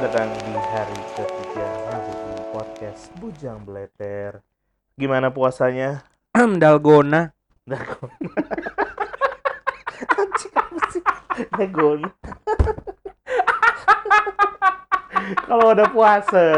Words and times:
Selamat 0.00 0.16
datang 0.16 0.32
di 0.32 0.56
hari 0.56 1.00
ketiga 1.12 1.68
di 2.08 2.40
podcast 2.56 3.12
Bujang 3.20 3.68
Beleter. 3.68 4.40
Gimana 4.96 5.28
puasanya? 5.28 6.08
Dalgona. 6.32 7.36
Dagon. 7.68 8.08
Anjing 10.16 10.56
apa 10.56 10.80
sih? 10.88 11.04
Dagon. 11.52 12.00
Kalau 15.52 15.68
ada 15.68 15.84
puasa, 15.92 16.48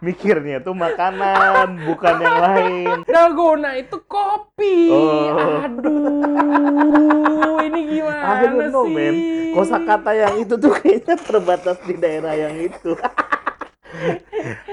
mikirnya 0.00 0.64
tuh 0.64 0.72
makanan, 0.72 1.84
bukan 1.84 2.16
yang 2.16 2.38
lain. 2.40 2.96
Dalgona 3.04 3.76
itu 3.76 4.00
kopi. 4.08 4.88
Oh. 4.88 5.68
Aduh, 5.68 7.33
ini 7.68 7.80
I 7.80 7.88
gimana 7.98 8.42
don't 8.44 8.70
know, 8.72 8.84
sih? 8.86 8.94
man. 8.94 9.14
Kosakata 9.54 10.10
yang 10.12 10.34
itu 10.42 10.54
tuh 10.58 10.72
kayaknya 10.76 11.16
terbatas 11.16 11.78
di 11.86 11.94
daerah 11.96 12.34
yang 12.34 12.54
itu. 12.58 12.92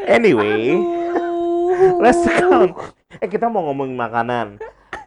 anyway, 0.09 0.75
Aduh. 0.75 2.01
let's 2.01 2.21
count. 2.25 2.73
Eh 3.21 3.29
kita 3.29 3.47
mau 3.47 3.63
ngomongin 3.69 3.95
makanan. 3.95 4.47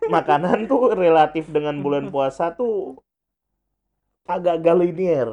Makanan 0.06 0.68
tuh 0.68 0.92
relatif 0.92 1.48
dengan 1.48 1.80
bulan 1.80 2.12
puasa 2.12 2.52
tuh 2.52 3.00
agak-agak 4.28 4.76
linear. 4.84 5.28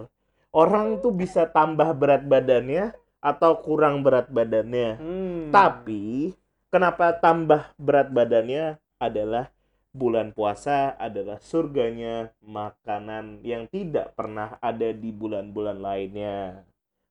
Orang 0.52 1.00
tuh 1.00 1.16
bisa 1.16 1.48
tambah 1.48 1.88
berat 1.96 2.28
badannya 2.28 2.92
atau 3.24 3.62
kurang 3.62 4.04
berat 4.04 4.28
badannya. 4.28 5.00
Hmm. 5.00 5.44
Tapi 5.54 6.36
kenapa 6.74 7.16
tambah 7.16 7.72
berat 7.80 8.12
badannya 8.12 8.76
adalah 9.00 9.48
bulan 9.92 10.32
puasa 10.32 10.96
adalah 10.96 11.38
surganya 11.44 12.32
makanan 12.40 13.44
yang 13.44 13.68
tidak 13.68 14.16
pernah 14.16 14.56
ada 14.64 14.96
di 14.96 15.12
bulan-bulan 15.12 15.78
lainnya. 15.80 16.64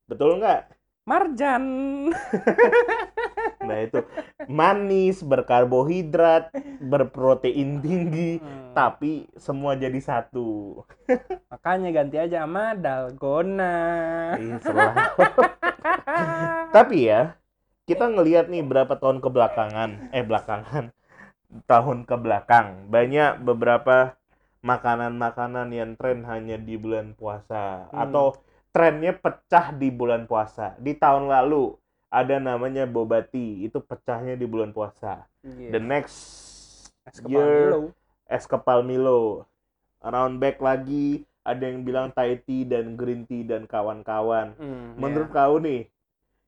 Betul 0.09 0.41
nggak? 0.41 0.63
Marjan. 1.07 1.65
Nah 3.61 3.77
itu 3.85 4.01
manis, 4.49 5.21
berkarbohidrat, 5.21 6.49
berprotein 6.81 7.81
tinggi, 7.81 8.41
Hmm. 8.41 8.73
tapi 8.73 9.29
semua 9.37 9.77
jadi 9.77 10.01
satu. 10.01 10.81
Makanya 11.53 11.93
ganti 11.93 12.17
aja 12.17 12.45
sama 12.49 12.73
Dalgona. 12.75 13.77
Selalu. 14.65 15.25
Tapi 16.77 16.97
ya, 17.05 17.37
kita 17.85 18.09
ngelihat 18.11 18.49
nih 18.49 18.65
berapa 18.65 18.97
tahun 18.97 19.21
kebelakangan, 19.21 20.13
eh 20.13 20.25
belakangan, 20.25 20.91
tahun 21.67 22.07
ke 22.07 22.17
belakang, 22.17 22.87
banyak 22.89 23.43
beberapa 23.43 24.15
makanan-makanan 24.61 25.69
yang 25.73 25.91
tren 25.97 26.23
hanya 26.29 26.57
di 26.57 26.77
bulan 26.77 27.17
puasa 27.17 27.89
Hmm. 27.91 27.97
atau 28.09 28.27
trennya 28.71 29.13
pecah 29.13 29.75
di 29.75 29.89
bulan 29.91 30.29
puasa. 30.29 30.77
Di 30.79 30.95
tahun 30.95 31.27
lalu 31.27 31.75
ada 32.09 32.37
namanya 32.39 32.87
boba 32.87 33.23
tea, 33.23 33.67
itu 33.67 33.79
pecahnya 33.81 34.35
di 34.35 34.47
bulan 34.47 34.71
puasa. 34.71 35.27
Iya. 35.43 35.75
The 35.75 35.81
next 35.81 36.19
Es 37.03 37.19
kepal 37.19 37.31
year 37.33 37.51
Milo. 37.67 37.81
es 38.29 38.45
kepal 38.47 38.81
Milo. 38.83 39.49
Around 40.01 40.39
back 40.39 40.61
lagi 40.61 41.25
ada 41.43 41.65
yang 41.67 41.83
bilang 41.83 42.13
Thai 42.13 42.39
tea 42.39 42.63
dan 42.65 42.95
green 42.95 43.25
tea 43.27 43.43
dan 43.43 43.65
kawan-kawan. 43.65 44.55
Hmm, 44.55 44.95
Menurut 44.97 45.29
iya. 45.29 45.37
kau 45.37 45.57
nih 45.59 45.83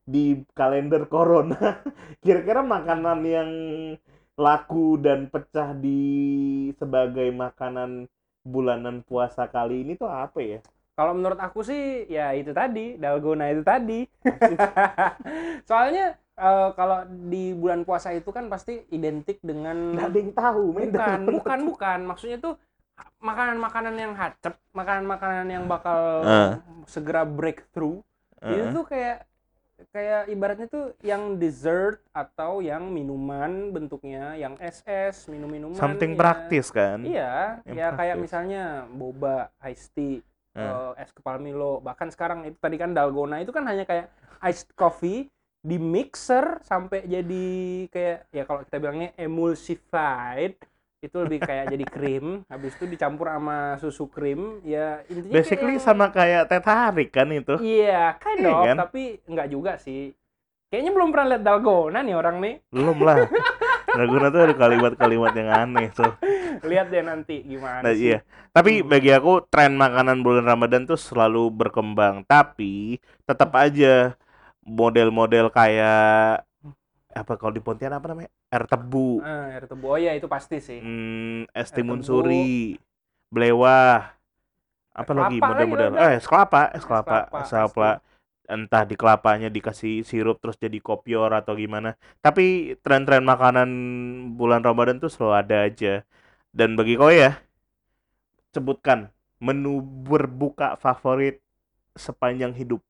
di 0.03 0.25
kalender 0.53 1.07
corona 1.07 1.57
kira-kira 2.23 2.61
makanan 2.61 3.19
yang 3.23 3.51
laku 4.37 4.97
dan 4.98 5.28
pecah 5.28 5.76
di 5.76 6.00
sebagai 6.76 7.28
makanan 7.31 8.09
bulanan 8.43 9.04
puasa 9.06 9.47
kali 9.47 9.84
ini 9.87 9.94
tuh 9.94 10.09
apa 10.10 10.38
ya? 10.41 10.59
Kalau 10.93 11.16
menurut 11.16 11.41
aku 11.41 11.65
sih 11.65 12.04
ya 12.06 12.37
itu 12.37 12.53
tadi, 12.53 13.00
dalgona 13.00 13.48
itu 13.48 13.65
tadi. 13.65 14.04
Soalnya 15.69 16.16
eh, 16.37 16.69
kalau 16.76 17.04
di 17.09 17.56
bulan 17.56 17.84
puasa 17.88 18.12
itu 18.12 18.28
kan 18.28 18.48
pasti 18.53 18.84
identik 18.92 19.41
dengan 19.41 19.97
Nggak 19.97 20.09
ada 20.10 20.19
yang 20.21 20.32
tahu, 20.37 20.62
men. 20.75 20.88
bukan, 20.92 21.21
bukan, 21.28 21.59
bukan. 21.69 21.98
Maksudnya 22.04 22.38
tuh 22.41 22.54
makanan-makanan 23.25 23.94
yang 23.97 24.12
hacep, 24.15 24.54
makanan-makanan 24.76 25.47
yang 25.48 25.65
bakal 25.65 26.22
Eh. 26.22 26.50
segera 26.84 27.25
breakthrough. 27.25 28.00
Itu 28.42 28.53
Heeh. 28.53 28.75
tuh 28.75 28.84
kayak 28.84 29.19
kayak 29.91 30.31
ibaratnya 30.31 30.66
tuh 30.70 30.94
yang 31.03 31.41
dessert 31.41 31.98
atau 32.15 32.62
yang 32.62 32.87
minuman 32.93 33.75
bentuknya 33.75 34.38
yang 34.38 34.54
es-es, 34.62 35.26
minum-minuman. 35.26 35.75
Something 35.75 36.15
ya. 36.15 36.19
praktis 36.19 36.66
kan? 36.70 37.03
Iya, 37.03 37.65
Yang 37.66 37.76
ya 37.76 37.88
kayak 37.91 37.97
praktis. 37.98 38.22
misalnya 38.22 38.62
boba, 38.92 39.50
iced 39.66 39.91
tea, 39.97 40.22
eh, 40.54 40.91
es 41.03 41.10
kepal 41.10 41.42
Milo, 41.42 41.81
bahkan 41.82 42.12
sekarang 42.12 42.47
itu 42.47 42.59
tadi 42.60 42.76
kan 42.76 42.94
dalgona 42.94 43.42
itu 43.42 43.50
kan 43.50 43.66
hanya 43.66 43.82
kayak 43.82 44.12
iced 44.44 44.71
coffee 44.78 45.26
di 45.62 45.78
mixer 45.78 46.59
sampai 46.66 47.06
jadi 47.06 47.47
kayak 47.87 48.19
ya 48.34 48.42
kalau 48.42 48.66
kita 48.66 48.76
bilangnya 48.82 49.15
emulsified 49.15 50.59
itu 51.03 51.17
lebih 51.19 51.43
kayak 51.43 51.67
jadi 51.67 51.85
krim 51.85 52.47
habis 52.47 52.79
itu 52.79 52.87
dicampur 52.87 53.27
sama 53.27 53.75
susu 53.83 54.07
krim 54.07 54.63
ya 54.63 55.03
intinya 55.11 55.35
Basically 55.35 55.75
kayak- 55.75 55.83
sama 55.83 56.07
kayak 56.09 56.47
teh 56.47 56.63
tarik 56.63 57.11
kan 57.11 57.27
itu. 57.29 57.59
iya 57.59 58.15
kind 58.23 58.39
Iya 58.39 58.55
of 58.55 58.63
kan? 58.71 58.77
tapi 58.87 59.03
nggak 59.27 59.49
juga 59.51 59.73
sih 59.77 60.15
kayaknya 60.71 60.95
belum 60.95 61.11
pernah 61.11 61.27
lihat 61.35 61.43
dalgona 61.43 62.01
nih 62.01 62.15
orang 62.15 62.37
nih 62.39 62.55
Belum 62.71 62.97
lah. 63.03 63.19
Laguna 63.93 64.33
tuh 64.33 64.41
ada 64.41 64.55
kalimat-kalimat 64.57 65.33
yang 65.37 65.51
aneh 65.53 65.93
tuh. 65.93 66.17
lihat 66.65 66.89
deh 66.89 67.03
nanti 67.03 67.43
gimana 67.45 67.83
Nah, 67.83 67.93
sih 67.93 68.09
iya. 68.09 68.19
Tapi 68.49 68.81
Hmm. 68.81 68.89
bagi 68.89 69.11
aku 69.11 69.45
tren 69.51 69.75
makanan 69.75 70.23
bulan 70.23 70.47
Ramadan 70.47 70.87
tuh 70.87 70.97
selalu 70.97 71.51
berkembang. 71.51 72.25
Tapi 72.25 72.97
tetap 73.27 73.53
aja 73.53 74.15
model-model 74.65 75.51
kayak 75.51 76.47
apa 77.12 77.33
kalau 77.41 77.53
di 77.56 77.62
Pontianak 77.65 77.99
apa 78.00 78.09
namanya? 78.12 78.31
Air 78.53 78.65
tebu, 78.69 79.09
Eh, 79.23 79.45
air 79.56 79.65
tebu 79.71 79.87
oh 79.95 79.99
ya 80.00 80.12
itu 80.19 80.27
pasti 80.28 80.59
sih 80.61 80.81
hmm, 80.83 81.53
es 81.55 81.71
timun 81.73 82.00
suri, 82.05 82.77
belewah. 83.33 84.12
Apa 84.93 85.12
lagi 85.17 85.41
kelapa 85.41 85.56
lagi 85.56 85.72
model-model? 85.72 85.91
ada. 85.97 86.12
Eh, 86.12 86.12
es 86.21 86.27
kelapa, 86.28 86.69
es 86.77 86.84
kelapa, 86.84 87.19
es 87.41 87.48
kelapa. 87.53 88.01
Entah 88.48 88.83
di 88.84 88.95
kelapanya 89.01 89.48
dikasih 89.48 90.04
sirup 90.04 90.36
terus 90.42 90.59
jadi 90.60 90.77
kopior 90.83 91.33
atau 91.33 91.57
gimana. 91.57 91.97
Tapi 92.21 92.77
tren-tren 92.84 93.25
makanan 93.25 93.69
bulan 94.36 94.60
Ramadan 94.60 95.01
tuh 95.01 95.09
selalu 95.09 95.34
ada 95.41 95.57
aja. 95.69 95.95
Dan 96.53 96.77
bagi 96.77 97.01
kau 97.01 97.09
ya, 97.09 97.41
sebutkan 98.53 99.09
menu 99.41 99.81
berbuka 99.81 100.77
favorit 100.77 101.41
sepanjang 101.97 102.53
hidup. 102.57 102.83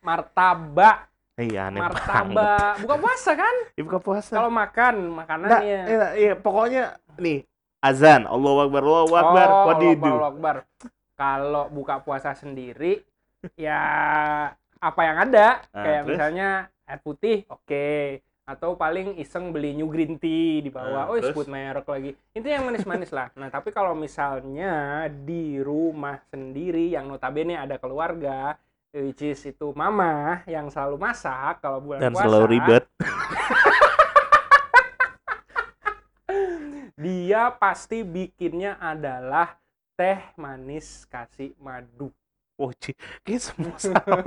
martabak 0.00 1.09
Iya, 1.40 1.60
aneh 1.66 1.80
martabak. 1.80 2.74
buka 2.78 2.96
puasa 2.98 3.30
kan? 3.32 3.54
Ya, 3.78 3.82
buka 3.82 3.98
puasa. 3.98 4.32
kalau 4.34 4.52
makan 4.52 4.94
makanannya. 5.10 5.60
Iya, 5.64 6.06
iya, 6.14 6.32
pokoknya 6.36 6.82
nih 7.16 7.48
azan, 7.80 8.24
Allahu 8.24 8.60
Akbar, 8.62 8.82
Allahu 8.82 9.14
Akbar, 9.14 9.48
oh, 9.48 9.60
what 9.64 9.76
do 9.76 9.86
you 9.86 9.96
Allahu 9.96 10.04
do? 10.04 10.04
Akbar, 10.04 10.20
Allahu 10.20 10.32
Akbar. 10.36 10.56
kalau 11.16 11.64
buka 11.68 11.94
puasa 11.98 12.30
sendiri 12.32 13.00
ya 13.56 13.80
apa 14.76 15.00
yang 15.00 15.16
ada. 15.22 15.64
Ah, 15.70 15.80
kayak 15.80 16.00
terus? 16.02 16.08
misalnya 16.10 16.48
air 16.84 17.00
putih 17.00 17.36
oke. 17.46 17.88
Atau 18.44 18.74
paling 18.74 19.14
iseng 19.16 19.48
beli 19.48 19.72
new 19.72 19.86
green 19.86 20.18
tea 20.18 20.58
di 20.58 20.70
Ah, 20.70 20.74
bawah 20.74 21.04
oh 21.06 21.16
terus? 21.16 21.30
sebut 21.30 21.46
merek 21.46 21.86
lagi. 21.86 22.10
Itu 22.32 22.44
yang 22.44 22.66
manis-manis 22.66 23.08
lah. 23.10 23.30
Nah 23.32 23.46
tapi 23.46 23.70
kalau 23.70 23.94
misalnya 23.94 25.06
di 25.06 25.56
rumah 25.56 26.18
sendiri 26.26 26.90
yang 26.90 27.06
notabene 27.06 27.54
ada 27.54 27.78
keluarga 27.78 28.58
which 28.90 29.22
is 29.22 29.38
itu 29.44 29.70
mama 29.72 30.42
yang 30.44 30.66
selalu 30.66 30.98
masak 30.98 31.62
kalau 31.62 31.78
bulan 31.80 32.00
Dan 32.02 32.12
puasa 32.12 32.26
selalu 32.26 32.46
ribet. 32.50 32.84
dia 36.96 37.48
pasti 37.52 38.02
bikinnya 38.02 38.76
adalah 38.76 39.56
teh 39.94 40.20
manis 40.36 41.06
kasih 41.06 41.54
madu. 41.56 42.10
Oh, 42.60 42.76
Ci, 42.76 42.92
kayak 43.24 43.40
semua 43.40 43.72
sama. 43.80 44.20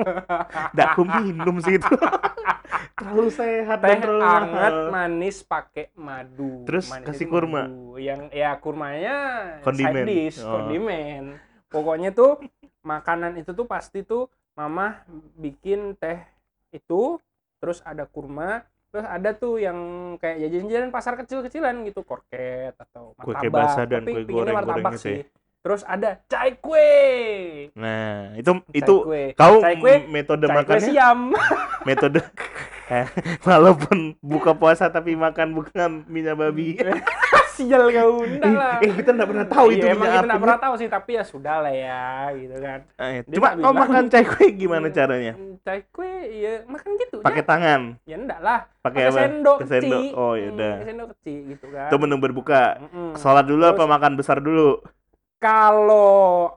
Aku 0.89 1.05
minum 1.05 1.61
sih 1.61 1.77
itu. 1.77 1.85
terlalu 2.97 3.29
sehat 3.29 3.77
teh 3.77 3.93
dan 3.93 3.99
terlalu 4.01 4.45
mahal. 4.49 4.75
manis 4.89 5.45
pakai 5.45 5.93
madu. 5.93 6.65
Terus 6.65 6.89
Manis 6.89 7.05
kasih 7.05 7.29
kurma? 7.29 7.69
madu. 7.69 8.01
Yang 8.01 8.21
ya 8.33 8.57
kurmanya 8.57 9.15
Kondimen. 9.61 9.93
side 9.93 10.09
dish, 10.09 10.37
Oh. 10.41 10.49
kondimen. 10.49 11.37
Pokoknya 11.69 12.09
tuh 12.09 12.41
makanan 12.81 13.37
itu 13.37 13.53
tuh 13.53 13.69
pasti 13.69 14.01
tuh 14.01 14.25
mama 14.53 15.01
bikin 15.35 15.97
teh 15.97 16.21
itu, 16.69 17.17
terus 17.57 17.81
ada 17.81 18.05
kurma, 18.05 18.65
terus 18.93 19.05
ada 19.05 19.33
tuh 19.33 19.57
yang 19.57 19.77
kayak 20.21 20.45
jajan-jajan 20.45 20.93
pasar 20.93 21.17
kecil-kecilan 21.17 21.81
gitu, 21.89 22.05
korket 22.05 22.77
atau 22.77 23.17
Kue 23.17 23.33
martabak. 23.33 23.53
basah 23.53 23.85
dan 23.89 24.05
Tapi 24.05 24.13
kue 24.13 24.23
goreng-goreng 24.29 24.83
martabak 24.85 25.01
sih. 25.01 25.25
Terus 25.63 25.81
ada 25.87 26.19
cai 26.27 26.59
kue. 26.59 26.91
Nah, 27.79 28.35
itu 28.35 28.51
Cai 28.51 28.77
itu 28.83 28.95
kue. 29.07 29.23
kau 29.31 29.63
Cai 29.63 29.79
kue, 29.79 29.95
metode 30.11 30.43
cai 30.43 30.51
kue 30.51 30.57
makannya 30.59 30.89
siam. 30.91 31.19
metode 31.87 32.19
Eh, 32.91 33.07
walaupun 33.47 34.19
buka 34.19 34.51
puasa 34.53 34.91
tapi 34.91 35.15
makan 35.15 35.55
bukan 35.55 36.03
minyak 36.05 36.35
babi. 36.35 36.75
sial 37.53 37.83
kau 37.87 38.25
lah 38.51 38.77
eh 38.79 38.91
kita 38.91 39.09
nggak 39.11 39.29
pernah 39.29 39.45
tahu 39.45 39.67
itu 39.69 39.81
Iya, 39.81 39.93
emang 39.93 40.07
kita 40.07 40.25
nggak 40.25 40.41
pernah 40.41 40.59
tahu 40.59 40.73
sih 40.75 40.87
tapi 40.87 41.11
ya 41.13 41.23
sudah 41.23 41.55
lah 41.59 41.71
ya 41.71 42.03
gitu 42.33 42.55
kan 42.57 42.79
Eh, 42.95 43.21
Cuma 43.27 43.47
kau 43.55 43.73
makan 43.73 44.03
cai 44.07 44.23
kue 44.23 44.47
gimana 44.51 44.87
caranya? 44.89 45.33
Hmm, 45.33 45.53
cai 45.59 45.81
kue 45.87 46.11
ya 46.27 46.53
makan 46.65 46.89
gitu 46.97 47.15
Pakai 47.19 47.39
ya 47.39 47.45
tangan, 47.45 47.81
ya 48.03 48.15
enggak 48.15 48.39
lah 48.39 48.59
pakai 48.79 49.01
sendok 49.07 49.57
sendok. 49.63 50.01
kecil 50.01 50.17
Oh 50.17 50.33
ya 50.33 50.43
Hmm, 50.43 50.55
udah. 50.55 50.73
pakai 50.73 50.87
sendok 50.89 51.07
kecil 51.13 51.37
gitu 51.47 51.65
kan 51.69 51.87
Itu 51.87 51.95
menu 51.97 52.15
berbuka. 52.17 52.63
Sholat 53.15 53.45
dulu 53.45 53.63
apa 53.65 53.83
makan 53.85 54.13
besar 54.13 54.37
dulu? 54.39 54.81
kalau 55.39 56.49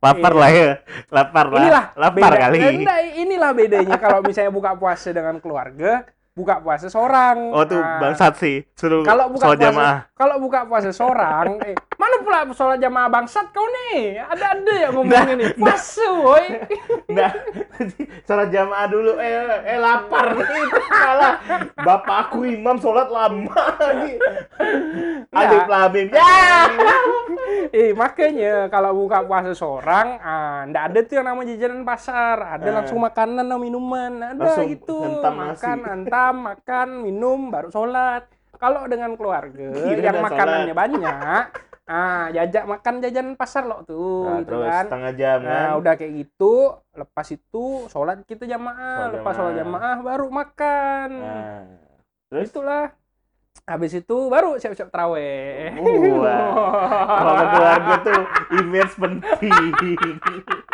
Lapar 0.00 0.30
Iya. 0.30 0.36
lah 0.36 0.50
ya, 0.52 0.70
lapar 1.08 1.46
lah. 1.48 1.60
inilah 1.62 1.84
lapar 1.94 2.28
beda- 2.28 2.42
kali. 2.44 2.58
Eh, 2.58 2.72
enggak, 2.76 2.98
inilah 3.16 3.50
bedanya 3.52 3.96
kalau 3.96 4.20
misalnya 4.20 4.52
buka 4.52 4.70
puasa 4.74 5.08
dengan 5.10 5.40
keluarga 5.40 6.04
buka 6.30 6.58
puasa 6.58 6.86
seorang 6.86 7.48
Oh 7.48 7.64
tuh 7.64 7.78
Nah, 7.78 8.02
bangsat 8.02 8.36
sih, 8.36 8.68
suruh 8.74 9.00
kalau 9.00 9.30
buka 9.30 9.48
puasa 9.48 9.62
jamaah. 9.62 9.98
Kalau 10.14 10.38
buka 10.38 10.62
puasa 10.62 10.88
seorang 10.88 11.58
eh 11.60 11.74
mana 11.94 12.16
pula 12.20 12.46
sholat 12.50 12.78
jamaah 12.78 13.08
bangsat 13.08 13.50
kau 13.50 13.66
nih 13.66 14.18
ada 14.20 14.54
ada 14.54 14.72
yang 14.78 14.92
ngomongin 14.92 15.36
nih 15.36 15.50
puasa 15.54 16.06
woi 16.12 16.46
Enggak, 17.04 17.32
sholat 18.26 18.48
jamaah 18.48 18.86
dulu. 18.86 19.12
Eh, 19.16 19.30
eh 19.66 19.78
lapar 19.78 20.34
itu 20.34 20.54
malah. 20.84 21.38
Bapak 21.76 22.16
aku 22.26 22.42
imam 22.44 22.74
sholat 22.76 23.06
lama 23.06 23.54
lagi. 23.76 24.18
Alif 25.30 25.64
lamim. 25.64 26.06
Ya. 26.10 26.66
eh 27.76 27.90
makanya 27.92 28.66
kalau 28.66 28.94
buka 28.96 29.22
puasa 29.22 29.52
seorang 29.52 30.18
ah 30.18 30.64
ndak 30.64 30.82
ada 30.90 30.98
tuh 31.02 31.14
yang 31.16 31.26
namanya 31.28 31.54
jajanan 31.54 31.82
pasar 31.82 32.36
ada 32.56 32.64
Ah. 32.64 32.74
langsung 32.76 32.98
makanan 32.98 33.44
dan 33.44 33.58
minuman 33.58 34.12
ada 34.24 34.38
Langsung 34.40 34.66
gitu 34.66 34.98
nasi. 35.20 35.34
makan 35.34 35.78
antam 35.84 36.34
makan 36.44 36.88
minum 37.00 37.40
baru 37.48 37.68
sholat 37.68 38.26
kalau 38.64 38.82
dengan 38.86 39.10
keluarga 39.12 39.66
Kira 39.70 40.00
yang 40.02 40.18
makanannya 40.18 40.64
sholat. 40.66 40.80
banyak 40.80 41.44
ah 41.84 42.32
jajak 42.32 42.64
makan 42.64 42.94
jajanan 42.98 43.34
pasar 43.36 43.62
loh 43.62 43.84
tuh 43.84 44.24
Nah, 44.24 44.40
gitu 44.40 44.48
terus 44.48 44.64
kan 44.66 44.84
setengah 44.88 45.12
jam 45.14 45.38
kan. 45.38 45.52
Nah, 45.52 45.72
udah 45.76 45.92
kayak 45.94 46.12
gitu, 46.16 46.54
lepas 46.90 47.26
itu 47.28 47.64
sholat 47.86 48.24
kita 48.24 48.44
jamaah, 48.44 48.96
Sholat 48.98 49.12
lepas 49.14 49.32
sholat 49.36 49.54
jamaah. 49.54 49.96
baru 50.00 50.26
makan. 50.26 51.08
Nah, 51.12 51.60
terus 52.26 52.48
Itulah. 52.48 52.88
Habis 53.64 53.96
itu 53.96 54.16
baru 54.28 54.56
siap-siap 54.56 54.88
terawih. 54.88 55.72
Wah. 56.18 56.52
Kalau 57.06 57.44
keluarga 57.48 57.94
tuh 58.02 58.20
image 58.50 58.94
penting. 58.94 59.52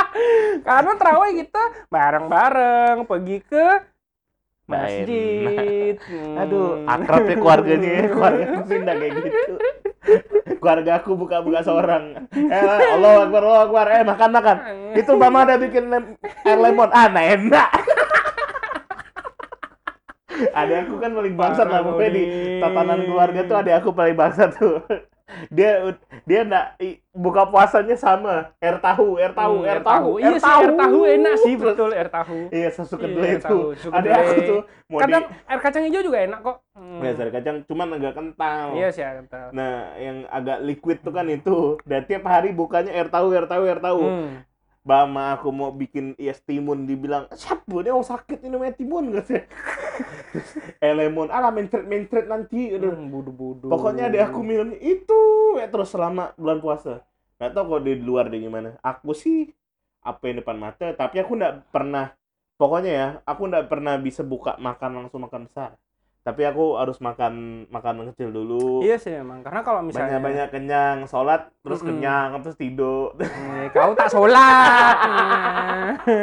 Karena 0.66 0.92
terawih 0.94 1.32
kita 1.36 1.62
bareng-bareng 1.86 3.04
pergi 3.04 3.38
ke 3.42 3.66
Main. 4.70 5.02
masjid. 5.02 5.94
Hmm. 6.06 6.40
Aduh, 6.46 6.66
akrab 6.86 7.26
ya 7.26 7.36
keluarganya 7.36 7.90
ya. 7.90 8.04
Keluarga 8.14 8.44
aku 8.54 8.70
nggak 8.70 8.96
kayak 8.96 9.12
gitu. 9.18 9.54
Keluarga 10.62 10.92
aku 11.02 11.10
buka-buka 11.18 11.60
seorang. 11.66 12.04
Eh, 12.30 12.78
Allah 12.94 13.26
Akbar, 13.26 13.42
Allah 13.42 13.62
Akbar. 13.66 13.86
Eh, 13.90 14.02
makan, 14.06 14.30
makan. 14.30 14.56
Itu 14.94 15.12
mama 15.18 15.42
ada 15.42 15.58
bikin 15.58 15.90
lem- 15.90 16.14
air 16.46 16.58
lemon. 16.58 16.88
Ah, 16.94 17.10
nah 17.10 17.24
enak. 17.26 17.68
Adek 20.40 20.88
aku 20.88 20.94
kan 20.96 21.10
paling 21.12 21.34
bangsat 21.36 21.68
lah 21.68 21.84
pokoknya 21.84 22.10
di 22.16 22.24
tatanan 22.64 23.04
keluarga 23.04 23.40
tuh 23.44 23.56
adek 23.60 23.74
aku 23.84 23.90
paling 23.92 24.16
bangsat 24.16 24.50
tuh. 24.56 24.80
Dia 25.48 25.96
dia 26.28 26.40
enggak 26.44 26.66
buka 27.10 27.42
puasanya 27.48 27.96
sama 27.96 28.52
air 28.60 28.76
tahu, 28.78 29.16
air 29.18 29.32
tahu, 29.32 29.56
Hmm, 29.64 29.70
air 29.70 29.80
tahu, 29.82 30.10
Iya 30.20 30.36
sih, 30.38 30.52
air 30.52 30.72
tahu 30.76 30.98
enak 31.08 31.34
sih, 31.42 31.54
betul 31.56 31.90
air 31.96 32.08
tahu. 32.12 32.38
Iya, 32.52 32.68
susu 32.70 32.94
Iya, 32.94 33.02
kedelai 33.02 33.28
air 33.28 33.40
itu. 33.40 33.46
tahu, 33.48 33.60
Adek 33.90 34.12
aku 34.12 34.40
tuh 34.46 34.60
mau 34.86 34.98
Kadang 35.02 35.24
di 35.24 35.34
air 35.50 35.60
kacang 35.62 35.82
hijau 35.88 36.02
juga 36.04 36.18
enak 36.22 36.40
kok. 36.44 36.56
Hmm. 36.76 37.00
Ya, 37.02 37.10
sari 37.16 37.30
kacang 37.34 37.56
cuman 37.66 37.88
agak 37.98 38.12
kental. 38.14 38.66
Iya 38.76 38.88
sih, 38.94 39.02
air 39.02 39.16
kental. 39.24 39.46
Nah, 39.50 39.74
yang 39.98 40.16
agak 40.30 40.58
liquid 40.62 40.98
tuh 41.02 41.12
kan 41.14 41.26
itu. 41.26 41.80
Dan 41.82 42.00
tiap 42.06 42.24
hari 42.28 42.50
bukanya 42.54 42.92
air 42.94 43.08
tahu, 43.10 43.32
air 43.34 43.46
tahu, 43.50 43.62
air 43.66 43.80
tahu. 43.80 44.02
Hmm. 44.02 44.28
Bama 44.80 45.36
aku 45.36 45.52
mau 45.52 45.68
bikin 45.76 46.16
es 46.16 46.40
timun 46.40 46.88
dibilang, 46.88 47.28
siapa 47.36 47.68
dia 47.84 47.92
mau 47.92 48.00
sakit 48.00 48.40
ini 48.40 48.56
main 48.56 48.72
timun 48.72 49.12
gak 49.12 49.26
sih? 49.30 49.42
eh 50.80 50.92
lemon, 50.96 51.28
alah 51.28 51.52
mencret 51.52 51.84
mencret 51.84 52.24
nanti. 52.24 52.72
Aduh. 52.72 52.96
Hmm, 52.96 53.12
budu-budu. 53.12 53.68
Pokoknya 53.68 54.08
dia 54.08 54.32
aku 54.32 54.40
minumnya 54.40 54.80
itu 54.80 55.20
ya 55.60 55.68
terus 55.68 55.92
selama 55.92 56.32
bulan 56.40 56.64
puasa. 56.64 57.04
Gak 57.36 57.52
tau 57.52 57.68
kalau 57.68 57.82
di 57.84 57.92
luar 58.00 58.32
dia 58.32 58.40
gimana. 58.40 58.80
Aku 58.80 59.12
sih 59.12 59.52
apa 60.00 60.32
yang 60.32 60.40
depan 60.40 60.56
mata, 60.56 60.96
tapi 60.96 61.20
aku 61.20 61.36
nggak 61.36 61.68
pernah. 61.68 62.16
Pokoknya 62.56 62.92
ya, 62.92 63.08
aku 63.24 63.48
nggak 63.48 63.68
pernah 63.68 63.96
bisa 64.00 64.20
buka 64.24 64.56
makan 64.60 65.04
langsung 65.04 65.24
makan 65.24 65.48
besar. 65.48 65.76
Tapi 66.20 66.44
aku 66.44 66.76
harus 66.76 67.00
makan 67.00 67.32
makanan 67.68 68.12
kecil 68.12 68.28
dulu. 68.28 68.80
Iya 68.80 68.96
sih 68.96 69.08
memang. 69.10 69.40
Karena 69.40 69.64
kalau 69.64 69.80
misalnya 69.80 70.20
banyak-banyak 70.20 70.48
kenyang, 70.50 70.98
sholat 71.04 71.48
terus 71.60 71.80
Mm-mm. 71.80 71.96
kenyang 71.96 72.28
terus 72.40 72.56
tidur. 72.56 73.16
Eh, 73.16 73.72
kau 73.72 73.92
tak 73.94 74.08
sholat. 74.08 74.96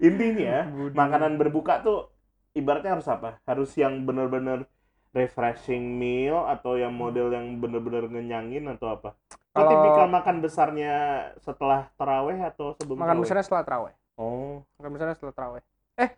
Intinya 0.00 0.56
Budu. 0.68 0.92
makanan 0.92 1.32
berbuka 1.36 1.80
tuh 1.80 2.12
ibaratnya 2.52 2.92
harus 2.92 3.08
apa? 3.08 3.40
Harus 3.44 3.72
yang 3.74 4.04
bener-bener 4.04 4.68
refreshing 5.10 5.96
meal 5.96 6.46
atau 6.46 6.76
yang 6.76 6.92
model 6.92 7.32
yang 7.32 7.56
bener-bener 7.56 8.06
ngenyangin 8.06 8.68
atau 8.68 8.92
apa? 8.92 9.16
Kalau- 9.50 9.66
tipikal 9.66 10.06
makan 10.06 10.36
besarnya 10.38 10.94
setelah 11.40 11.90
taraweh 11.96 12.38
atau 12.44 12.76
sebelum 12.76 13.00
Makan 13.00 13.08
taraweh? 13.10 13.22
besarnya 13.24 13.44
setelah 13.44 13.64
terawih. 13.64 13.94
Oh, 14.14 14.62
Makan 14.76 14.90
besarnya 14.92 15.14
setelah 15.16 15.32
terawih. 15.32 15.62
Eh, 15.96 16.10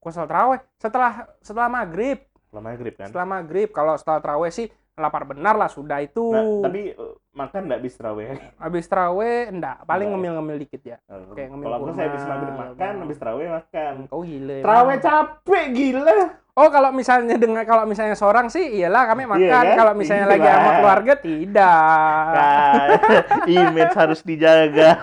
kok 0.00 0.10
setelah 0.10 0.26
terawih? 0.26 0.60
Setelah 0.74 1.12
setelah 1.38 1.68
maghrib. 1.68 2.18
Setelah 2.50 2.64
maghrib 2.66 2.94
kan? 2.98 3.06
Setelah 3.06 3.28
maghrib. 3.30 3.68
Kalau 3.70 3.94
setelah 3.94 4.18
terawih 4.18 4.50
sih 4.50 4.66
lapar 4.98 5.22
benar 5.24 5.54
lah 5.54 5.70
sudah 5.70 6.02
itu. 6.02 6.28
Nah, 6.28 6.66
tapi 6.66 6.92
eh, 6.92 7.14
makan 7.32 7.60
nggak 7.70 7.80
bis 7.80 7.94
taraweh? 7.94 8.36
Habis 8.58 8.84
terawih 8.84 9.48
enggak, 9.54 9.86
paling 9.86 10.10
ya? 10.10 10.12
ngemil-ngemil 10.12 10.56
dikit 10.60 10.82
ya. 10.82 10.98
Kayak 11.32 11.48
ngemil 11.54 11.64
Kalau 11.64 11.76
aku 11.78 11.90
saya 11.94 12.06
habis 12.10 12.24
maghrib 12.26 12.54
makan, 12.58 12.92
habis 13.00 13.16
taraweh 13.16 13.48
makan. 13.48 13.94
Kau 14.10 14.20
gila. 14.20 14.52
emang. 14.52 14.64
Taraweh 14.66 14.96
capek 14.98 15.64
gila. 15.70 16.18
Oh, 16.50 16.68
kalau 16.68 16.90
misalnya 16.92 17.38
dengan 17.38 17.62
kalau 17.64 17.88
misalnya 17.88 18.12
seorang 18.12 18.50
sih 18.52 18.60
iyalah 18.76 19.08
kami 19.08 19.24
Iya 19.24 19.30
makan. 19.32 19.48
kan? 19.48 19.76
Kalau 19.78 19.92
misalnya 19.94 20.26
lagi 20.28 20.42
Iyalah. 20.44 20.58
sama 20.58 20.70
keluarga 20.76 21.12
tidak. 21.16 22.26
Nah, 22.34 22.84
image 23.62 23.94
harus 23.96 24.20
dijaga. 24.20 24.90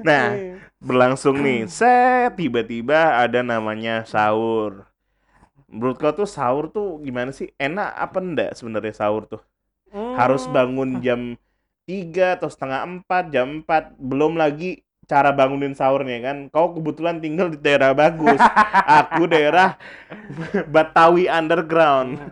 Nah, 0.00 0.32
berlangsung 0.80 1.36
nih. 1.36 1.68
Set 1.68 2.36
tiba-tiba 2.36 3.20
ada 3.20 3.44
namanya 3.44 4.04
sahur. 4.08 4.88
Menurut 5.70 5.96
kau 6.02 6.10
tuh 6.10 6.26
sahur 6.26 6.66
tuh 6.66 6.98
gimana 7.00 7.30
sih? 7.30 7.54
Enak 7.54 7.94
apa 7.94 8.18
enggak 8.18 8.50
sebenarnya 8.58 8.94
sahur 8.94 9.30
tuh? 9.30 9.42
Hmm. 9.94 10.18
Harus 10.18 10.50
bangun 10.50 10.98
jam 10.98 11.38
3 11.86 12.38
atau 12.38 12.50
setengah 12.50 13.06
4, 13.06 13.30
jam 13.30 13.62
4. 13.62 13.94
Belum 13.98 14.34
lagi 14.34 14.82
cara 15.10 15.34
bangunin 15.34 15.74
sahurnya 15.74 16.22
kan. 16.22 16.36
Kau 16.54 16.70
kebetulan 16.78 17.18
tinggal 17.18 17.50
di 17.50 17.58
daerah 17.58 17.90
bagus. 17.90 18.38
Aku 19.02 19.26
daerah 19.26 19.74
Batawi 20.70 21.26
underground. 21.26 22.30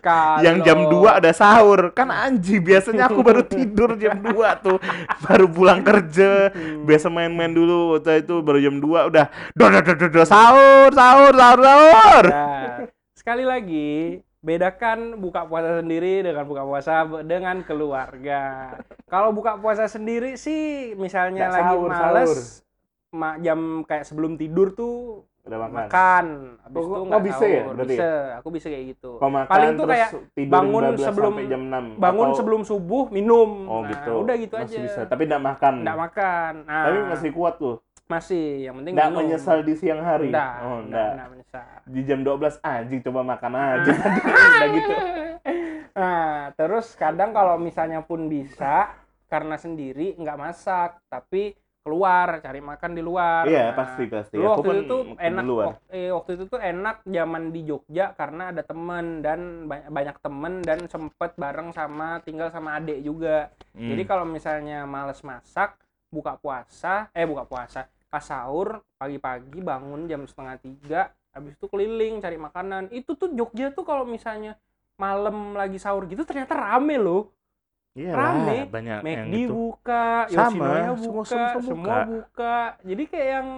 Kalau- 0.00 0.40
yang 0.40 0.64
jam 0.64 0.88
2 0.88 1.20
ada 1.20 1.30
sahur. 1.36 1.92
Kan 1.92 2.08
anjing 2.08 2.64
biasanya 2.64 3.12
aku 3.12 3.20
baru 3.20 3.44
tidur 3.44 4.00
jam 4.00 4.24
2 4.24 4.64
tuh. 4.64 4.80
Baru 5.20 5.46
pulang 5.52 5.84
kerja. 5.84 6.48
Biasa 6.88 7.12
main-main 7.12 7.52
dulu. 7.52 8.00
Waktu 8.00 8.24
itu 8.24 8.40
baru 8.40 8.58
jam 8.64 8.80
2 8.80 9.12
udah. 9.12 9.26
Do 9.52 9.64
do 9.68 9.80
do 9.84 9.92
do, 10.00 10.06
do, 10.08 10.22
sahur 10.24 10.88
sahur 10.90 11.32
sahur 11.36 11.60
sahur. 11.60 12.24
Nah, 12.32 12.88
sekali 13.12 13.44
lagi 13.44 14.24
bedakan 14.44 15.16
buka 15.24 15.48
puasa 15.48 15.80
sendiri 15.80 16.20
dengan 16.20 16.44
buka 16.44 16.62
puasa 16.68 17.08
dengan 17.24 17.64
keluarga. 17.64 18.76
Kalau 19.08 19.32
buka 19.32 19.56
puasa 19.56 19.88
sendiri 19.88 20.36
sih 20.36 20.92
misalnya 21.00 21.48
Nggak 21.48 21.56
lagi 21.56 21.72
sahur, 21.72 21.88
males 21.88 22.32
sahur. 23.08 23.36
jam 23.40 23.60
kayak 23.88 24.04
sebelum 24.04 24.36
tidur 24.36 24.76
tuh 24.76 25.24
udah 25.44 25.58
makan 25.60 25.76
makan. 25.78 26.24
Habis 26.58 26.72
Oh, 26.74 26.80
itu 26.80 26.88
kok 26.90 27.04
nggak 27.04 27.22
bisa 27.22 27.44
ya 27.44 27.62
berarti 27.66 27.94
Bisa, 27.94 28.08
aku 28.34 28.48
bisa 28.50 28.66
kayak 28.66 28.84
gitu. 28.90 29.10
kau 29.14 29.28
makan 29.28 29.50
Paling 29.50 29.70
tuh 29.74 29.86
kayak 29.86 30.08
tidur 30.32 30.52
bangun 30.54 30.82
12 30.86 31.04
sebelum- 31.04 31.36
jam 31.44 31.62
6 31.62 31.84
bangun 31.96 32.26
atau- 32.26 32.36
sebelum 32.36 32.60
subuh 32.62 33.04
minum. 33.08 33.50
oh 33.64 33.80
Nah, 33.80 33.88
gitu 33.90 34.14
Udah 34.18 34.36
gitu 34.36 34.54
masih 34.54 34.66
aja. 34.66 34.78
bisa 34.82 35.00
tapi 35.04 35.22
enggak 35.24 35.44
makan 35.44 35.74
Nggak 35.80 35.98
makan. 36.00 36.52
Nah, 36.64 36.82
tapi 36.82 36.98
masih 37.06 37.30
kuat 37.30 37.54
tuh 37.56 37.76
masih. 38.04 38.46
Yang 38.62 38.74
penting 38.78 38.92
enggak 38.94 39.08
minum. 39.10 39.20
menyesal 39.22 39.58
di 39.60 39.74
siang 39.74 40.00
hari 40.00 40.28
Nggak, 40.28 40.52
oh 40.58 40.64
nggak, 40.64 40.80
enggak 40.82 41.08
nggak 41.10 41.28
menyesal. 41.30 41.66
di 41.86 42.00
jam 42.02 42.20
12 42.20 42.54
anjing 42.62 43.00
coba 43.02 43.20
makan 43.22 43.52
aja 43.54 43.92
udah 44.50 44.68
gitu 44.70 44.92
Nah, 45.94 46.26
terus 46.52 46.86
kadang 46.94 47.30
kalau 47.30 47.54
misalnya 47.56 48.00
pun 48.00 48.26
bisa 48.26 48.90
karena 49.26 49.54
sendiri 49.54 50.14
nggak 50.14 50.34
masak, 50.36 50.98
tapi 51.06 51.54
keluar 51.84 52.40
cari 52.40 52.64
makan 52.64 52.90
di 52.96 53.02
luar. 53.04 53.44
iya 53.44 53.70
Nah, 53.70 53.76
pasti 53.76 54.02
pasti 54.08 54.34
Dulu 54.40 54.48
waktu 54.48 54.68
itu 54.72 54.84
tuh 54.88 55.02
enak 55.20 55.44
luar. 55.44 55.66
wak- 55.68 55.84
eh, 55.92 56.08
waktu 56.08 56.30
itu 56.40 56.44
tuh 56.48 56.60
enak 56.64 56.96
zaman 57.04 57.42
di 57.52 57.60
Jogja 57.68 58.16
karena 58.16 58.42
ada 58.56 58.62
temen 58.64 59.20
dan 59.20 59.68
banyak, 59.68 59.88
banyak 59.92 60.16
temen 60.24 60.54
dan 60.64 60.78
sempet 60.88 61.30
bareng 61.36 61.76
sama 61.76 62.24
tinggal 62.24 62.48
sama 62.48 62.80
adik 62.80 63.04
juga. 63.04 63.52
Hmm. 63.76 63.92
Jadi 63.92 64.02
kalau 64.08 64.24
misalnya 64.24 64.88
males 64.88 65.20
masak, 65.20 65.76
buka 66.08 66.40
puasa, 66.40 67.12
eh 67.12 67.28
buka 67.28 67.44
puasa, 67.44 67.84
pas 68.08 68.24
sahur 68.24 68.80
pagi-pagi 68.96 69.60
bangun 69.60 70.08
jam 70.08 70.24
setengah 70.24 70.56
tiga, 70.64 71.00
habis 71.36 71.52
itu 71.52 71.68
keliling 71.68 72.16
cari 72.24 72.40
makanan. 72.40 72.88
Itu 72.96 73.12
tuh 73.12 73.28
Jogja 73.36 73.68
tuh 73.76 73.84
kalau 73.84 74.08
misalnya 74.08 74.56
malam 74.96 75.52
lagi 75.52 75.76
sahur 75.76 76.08
gitu 76.08 76.24
ternyata 76.24 76.56
rame 76.56 76.96
loh. 76.96 77.28
Iya 77.94 78.10
Rame. 78.10 78.66
banyak 78.66 78.98
yang 79.00 79.26
McD 79.30 79.34
itu. 79.40 79.54
buka, 79.54 80.26
Sama, 80.26 80.50
Yoshinoya 80.50 80.82
semua- 80.98 80.98
buka, 81.14 81.24
semua 81.24 81.48
semua, 81.54 81.78
buka. 81.78 81.98
buka. 82.10 82.56
Jadi 82.82 83.02
kayak 83.06 83.28
yang 83.30 83.48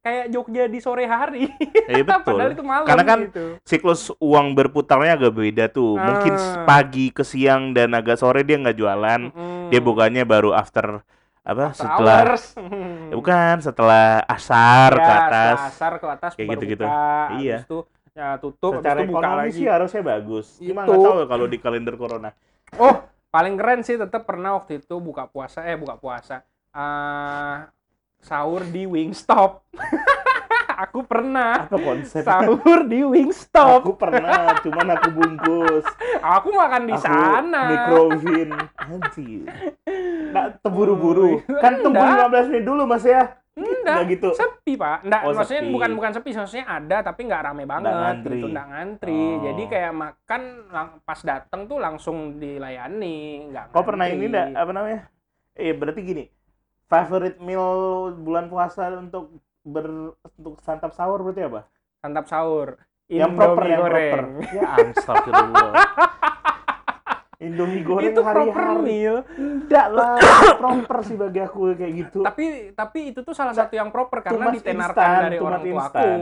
kayak 0.00 0.24
Jogja 0.28 0.64
di 0.66 0.78
sore 0.78 1.04
hari. 1.06 1.46
Iya 1.88 2.02
betul. 2.02 2.34
Padahal 2.34 2.50
itu 2.52 2.64
malam 2.64 2.84
Karena 2.84 3.04
kan 3.04 3.18
gitu. 3.24 3.46
siklus 3.62 4.10
uang 4.18 4.46
berputarnya 4.52 5.14
agak 5.14 5.32
beda 5.32 5.64
tuh. 5.68 5.94
Mungkin 5.94 6.32
Ah. 6.32 6.66
pagi 6.66 7.08
ke 7.08 7.22
siang 7.22 7.70
dan 7.70 7.94
agak 7.94 8.16
sore 8.16 8.42
dia 8.42 8.58
nggak 8.58 8.74
jualan. 8.74 9.20
Mm-mm. 9.24 9.70
Dia 9.70 9.80
bukannya 9.80 10.24
baru 10.24 10.50
after 10.52 11.06
apa 11.40 11.70
After 11.70 11.86
setelah 11.86 12.18
hours. 12.26 12.44
Ya 13.06 13.14
bukan 13.20 13.54
setelah 13.60 14.06
asar 14.26 14.90
Ya, 14.90 14.98
ke 14.98 15.04
setelah 15.04 15.22
atas. 15.22 15.58
asar 15.70 15.92
ke 15.94 16.06
atas 16.10 16.30
Kayak 16.32 16.42
baru 16.42 16.54
gitu-gitu. 16.58 16.84
buka. 16.84 17.14
Iya. 17.38 17.58
Itu 17.60 17.78
ya 18.10 18.28
tutup, 18.38 18.72
Secara 18.76 18.98
itu 18.98 19.06
buka 19.06 19.20
ekonomi 19.22 19.38
lagi. 19.40 19.54
sih 19.54 19.66
harusnya 19.68 20.02
bagus. 20.02 20.46
Cuma 20.58 20.80
nggak 20.82 20.98
tahu 20.98 21.18
kalau 21.24 21.46
di 21.46 21.58
kalender 21.58 21.94
corona. 21.94 22.30
Oh, 22.74 22.94
paling 23.34 23.58
keren 23.58 23.82
sih 23.82 23.98
tetap 23.98 24.22
pernah 24.22 24.54
waktu 24.54 24.78
itu 24.78 24.94
buka 25.02 25.26
puasa 25.26 25.66
eh 25.66 25.74
buka 25.74 25.98
puasa. 25.98 26.46
eh 26.70 27.56
sahur 28.22 28.62
di 28.70 28.86
Wingstop. 28.86 29.66
aku 30.84 31.06
pernah 31.06 31.66
Apa 31.66 31.78
konsep? 31.78 32.22
sahur 32.22 32.86
di 32.86 33.02
Wingstop. 33.02 33.82
Aku 33.82 33.94
pernah, 33.98 34.54
cuman 34.62 34.86
aku 34.94 35.08
bungkus. 35.10 35.84
Aku 36.22 36.48
makan 36.54 36.82
di 36.86 36.94
aku 36.94 37.04
sana. 37.04 37.62
Microwin. 37.74 38.50
Anjir. 38.78 39.44
Nggak 40.30 40.46
terburu-buru. 40.62 41.42
Kan 41.58 41.82
tunggu 41.82 42.00
enggak. 42.00 42.30
15 42.30 42.50
menit 42.54 42.64
dulu 42.64 42.82
Mas 42.86 43.02
ya. 43.02 43.34
Enggak, 43.84 43.94
Nggak 43.94 44.08
gitu. 44.10 44.28
sepi 44.32 44.72
pak. 44.74 44.98
Nggak, 45.04 45.20
Oh, 45.20 45.32
maksudnya 45.34 45.62
sepi. 45.62 45.72
bukan 45.72 45.90
bukan 45.92 46.10
sepi, 46.10 46.30
maksudnya 46.32 46.66
ada 46.66 46.96
tapi 47.00 47.20
nggak 47.22 47.42
rame 47.44 47.64
banget 47.64 47.92
ngantri. 47.92 48.32
gitu, 48.34 48.46
ngantri. 48.48 49.20
Oh. 49.20 49.42
Jadi 49.44 49.62
kayak 49.68 49.92
makan 49.92 50.42
pas 51.00 51.20
datang 51.20 51.60
tuh 51.64 51.76
langsung 51.76 52.16
dilayani, 52.36 53.18
nggak. 53.52 53.64
Kau 53.70 53.84
pernah 53.84 54.08
ini 54.08 54.24
enggak 54.24 54.48
apa 54.54 54.72
namanya? 54.72 55.00
Eh 55.52 55.70
berarti 55.70 56.00
gini. 56.00 56.24
Favorite 56.84 57.36
meal 57.38 57.68
bulan 58.16 58.48
puasa 58.48 58.88
untuk 58.90 59.36
ber 59.60 60.16
untuk 60.34 60.60
santap 60.60 60.92
sahur 60.92 61.20
berarti 61.20 61.44
apa? 61.44 61.60
Santap 61.98 62.24
sahur. 62.24 62.80
yang 63.04 63.36
proper 63.36 63.68
yang 63.68 63.80
goreng. 63.80 64.12
proper. 64.40 64.48
Ya 64.50 64.64
astagfirullah. 64.80 65.72
Indomie 67.42 67.82
goreng 67.82 68.12
itu 68.14 68.20
proper 68.22 68.54
hari-hari. 68.54 68.82
meal. 68.84 69.16
Enggak 69.34 69.86
lah, 69.90 70.16
proper 70.62 70.98
sih 71.02 71.16
bagi 71.18 71.40
aku 71.42 71.74
kayak 71.74 71.92
gitu. 71.94 72.20
Tapi 72.22 72.76
tapi 72.76 72.98
itu 73.14 73.20
tuh 73.22 73.34
salah 73.34 73.54
satu 73.56 73.74
yang 73.74 73.90
proper 73.90 74.22
karena 74.22 74.50
tumas 74.50 74.54
ditenarkan 74.60 75.06
instan, 75.08 75.24
dari 75.26 75.38
orang 75.40 75.62
tua 75.62 75.82
instan. 75.82 76.02
aku. 76.02 76.14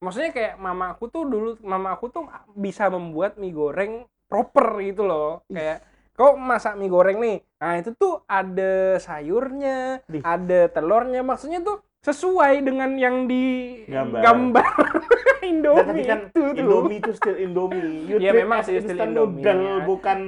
Maksudnya 0.00 0.30
kayak 0.32 0.54
mama 0.56 0.86
aku 0.96 1.04
tuh 1.12 1.22
dulu 1.28 1.50
mama 1.60 1.92
aku 1.92 2.08
tuh 2.08 2.24
bisa 2.56 2.88
membuat 2.88 3.36
mie 3.36 3.52
goreng 3.52 4.08
proper 4.28 4.80
gitu 4.80 5.04
loh. 5.04 5.44
Kayak 5.52 5.84
kau 6.16 6.36
masak 6.36 6.76
mie 6.76 6.88
goreng 6.88 7.20
nih. 7.20 7.38
Nah, 7.60 7.76
itu 7.76 7.92
tuh 7.96 8.24
ada 8.24 8.96
sayurnya, 8.96 10.00
Ih. 10.08 10.24
ada 10.24 10.68
telurnya. 10.72 11.20
Maksudnya 11.20 11.60
tuh 11.60 11.84
sesuai 12.00 12.64
dengan 12.64 12.90
yang 12.96 13.24
di 13.24 13.76
Gambar. 13.84 14.20
gambar 14.20 14.66
Nggak, 15.40 15.44
Indomie 15.50 15.84
tapi 15.84 16.02
kan 16.04 16.20
itu 16.22 16.40
tuh. 16.40 16.50
Indomie 16.56 16.98
itu 16.98 17.10
still 17.12 17.36
Indomie. 17.36 18.08
You 18.08 18.16
Ya, 18.18 18.32
memang 18.32 18.60
sih 18.62 18.78
still 18.78 18.96
Indomie, 18.96 19.40
noodle, 19.40 19.60
ya. 19.60 19.84
bukan 19.84 20.18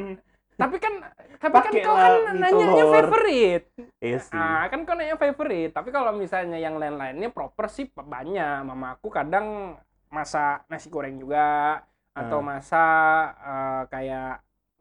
Tapi 0.53 0.77
kan 0.79 0.95
tapi 1.43 1.59
kan 1.59 1.73
kau 1.75 1.97
kan 1.97 2.13
mie 2.31 2.39
nanyanya 2.39 2.85
telur. 2.87 2.95
favorite. 2.95 3.67
Iya 3.99 4.19
sih. 4.21 4.37
Ah, 4.37 4.69
kan 4.69 4.85
kau 4.85 4.95
nanya 4.95 5.17
favorite, 5.17 5.73
tapi 5.73 5.91
kalau 5.91 6.13
misalnya 6.13 6.55
yang 6.57 6.79
lain-lainnya 6.79 7.29
proper 7.29 7.67
sih 7.67 7.91
banyak. 7.91 8.63
Mama 8.63 8.95
aku 8.95 9.11
kadang 9.11 9.75
masak 10.07 10.63
nasi 10.69 10.87
goreng 10.87 11.17
juga 11.17 11.81
atau 12.13 12.39
Ah. 12.39 12.45
masak 12.45 13.23
eh, 13.43 13.83
kayak 13.89 14.33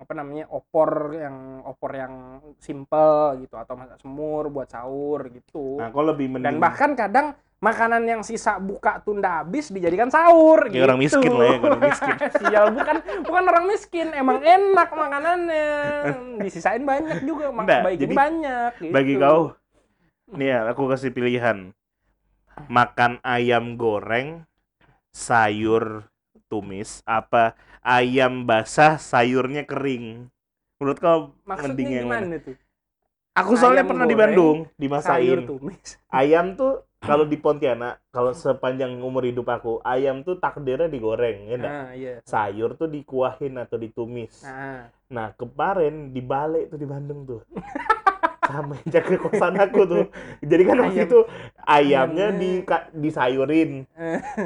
apa 0.01 0.17
namanya 0.17 0.49
opor 0.49 1.13
yang 1.13 1.61
opor 1.61 1.93
yang 1.93 2.41
simple 2.57 3.37
gitu 3.37 3.53
atau 3.53 3.77
masak 3.77 4.01
semur 4.01 4.49
buat 4.49 4.65
sahur 4.65 5.29
gitu. 5.29 5.77
Nah, 5.77 5.93
kau 5.93 6.01
lebih 6.01 6.25
mending 6.25 6.45
Dan 6.49 6.55
bahkan 6.57 6.97
kadang 6.97 7.37
makanan 7.61 8.09
yang 8.09 8.21
sisa 8.25 8.57
buka 8.57 8.97
tunda 9.05 9.45
habis 9.45 9.69
dijadikan 9.69 10.09
sahur 10.09 10.65
Ya, 10.73 10.89
orang 10.89 10.97
gitu. 11.05 11.21
miskin 11.21 11.31
lah 11.37 11.45
ya, 11.45 11.57
orang 11.61 11.81
miskin. 11.85 12.15
Sial, 12.41 12.65
bukan 12.73 12.97
bukan 13.21 13.43
orang 13.45 13.65
miskin, 13.69 14.07
emang 14.17 14.41
enak 14.41 14.89
makanannya. 14.89 15.67
Disisain 16.41 16.81
banyak 16.81 17.21
juga, 17.21 17.53
mak 17.53 17.69
baikin 17.69 18.01
jadi 18.09 18.15
banyak 18.17 18.71
gitu. 18.81 18.93
bagi 18.97 19.13
kau 19.15 19.53
nih 20.33 20.47
ya 20.49 20.59
aku 20.65 20.89
kasih 20.89 21.11
pilihan 21.13 21.75
makan 22.65 23.21
ayam 23.21 23.77
goreng 23.77 24.47
sayur 25.13 26.07
tumis 26.51 26.99
apa 27.07 27.55
ayam 27.81 28.43
basah 28.43 28.99
sayurnya 28.99 29.63
kering 29.63 30.27
menurut 30.77 30.99
kau 30.99 31.19
Maksudnya 31.43 31.67
mending 31.71 31.89
yang 31.95 32.09
mana 32.09 32.35
tuh? 32.37 32.57
aku 33.33 33.51
soalnya 33.55 33.83
Ayam 33.83 33.89
pernah 33.89 34.05
di 34.05 34.15
Bandung 34.19 34.57
Sayur 34.99 35.39
dimasain 35.39 35.39
tumis. 35.47 35.87
ayam 36.21 36.45
tuh 36.53 36.71
kalau 37.01 37.25
di 37.25 37.37
Pontianak 37.39 38.03
kalau 38.11 38.31
sepanjang 38.31 38.91
umur 38.99 39.23
hidup 39.23 39.47
aku 39.47 39.81
ayam 39.81 40.21
tuh 40.21 40.37
takdirnya 40.37 40.85
digoreng 40.85 41.49
ya 41.49 41.55
enggak? 41.57 41.73
Nah, 41.73 41.87
iya. 41.95 42.13
sayur 42.23 42.75
tuh 42.75 42.85
dikuahin 42.87 43.57
atau 43.57 43.77
ditumis 43.77 44.35
Nah, 44.43 44.91
Nah, 45.09 45.27
kemarin 45.35 46.11
dibalik 46.11 46.71
tuh 46.71 46.79
di 46.79 46.87
Bandung 46.87 47.27
tuh. 47.27 47.41
Sama 48.41 48.73
yang 48.73 48.89
jaga 48.89 49.15
kosan 49.21 49.53
aku 49.57 49.81
tuh. 49.85 50.05
Jadi 50.41 50.63
kan 50.65 50.77
waktu 50.81 50.97
Ayam. 50.97 51.09
itu 51.09 51.19
ayamnya 51.61 52.27
di 52.33 52.51
disayurin. 52.97 53.85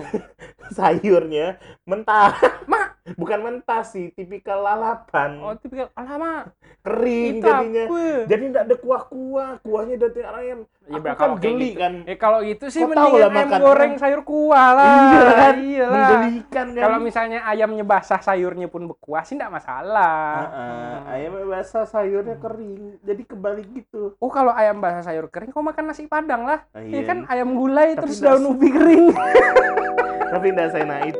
Sayurnya 0.75 1.55
mentah. 1.87 2.35
Mak. 2.67 2.94
Bukan 3.05 3.37
mentah 3.39 3.85
sih, 3.85 4.09
tipikal 4.09 4.59
lalapan. 4.59 5.37
oh 5.37 5.53
tipikal 5.53 5.93
alamak. 5.93 6.49
Kering 6.81 7.37
Itu 7.37 7.45
jadinya. 7.45 7.83
apa? 7.85 8.01
Jadi 8.25 8.43
enggak 8.43 8.63
ada 8.65 8.75
kuah-kuah, 8.75 9.49
kuahnya 9.61 9.95
dari 9.95 10.21
ayam. 10.21 10.59
Ya, 10.85 10.97
aku 10.97 11.13
kan 11.15 11.29
geli 11.37 11.69
gitu. 11.71 11.81
kan. 11.81 11.93
Eh 12.03 12.13
kalau 12.15 12.41
gitu 12.41 12.65
sih 12.67 12.77
Kau 12.79 12.89
tahu 12.89 12.93
mendingan 12.93 13.13
lah 13.15 13.29
ayam 13.31 13.37
makan 13.43 13.59
goreng 13.59 13.91
ayam. 13.91 14.01
sayur 14.01 14.21
kuah 14.21 14.69
lah. 14.71 14.89
Iya 14.89 15.21
kan? 15.31 15.53
Iyalah. 15.55 15.93
Menggelikan 15.93 16.65
kan. 16.67 16.81
Kalau 16.81 16.97
misalnya 16.99 17.39
ayamnya 17.43 17.83
basah 17.83 18.19
sayurnya 18.19 18.67
pun 18.67 18.81
berkuah 18.85 19.21
sih 19.21 19.33
enggak 19.33 19.53
masalah. 19.53 20.17
Heeh, 20.43 20.93
Hmm. 20.95 21.11
ayamnya 21.11 21.45
basah, 21.47 21.85
sayurnya 21.85 22.35
kering. 22.37 22.81
Jadi 23.01 23.21
kebalik 23.23 23.67
gitu. 23.71 24.17
Oh 24.17 24.29
kalau 24.29 24.49
ayam 24.51 24.77
basah 24.77 25.01
sayur 25.03 25.25
kering 25.27 25.49
kau 25.49 25.61
makan 25.61 25.89
nasi 25.89 26.05
padang 26.05 26.41
lah. 26.43 26.65
Ah, 26.71 26.81
Iya 26.81 26.89
iya. 26.95 27.01
kan 27.03 27.17
ayam 27.27 27.53
gulai 27.53 27.93
Tapi 27.93 28.01
terus 28.01 28.17
daun 28.19 28.45
ubi 28.47 28.69
kering. 28.69 29.13
Tapi 30.33 30.47
enggak 30.47 30.69
saya 30.69 30.85
naik. 30.85 31.13